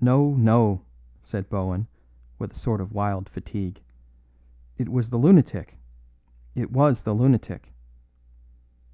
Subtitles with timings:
[0.00, 0.80] "No, no,"
[1.20, 1.86] said Bohun,
[2.38, 3.82] with a sort of wild fatigue.
[4.78, 5.76] "It was the lunatic.
[6.54, 7.74] It was the lunatic."